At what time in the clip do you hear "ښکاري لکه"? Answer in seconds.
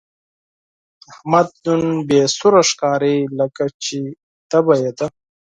2.69-3.63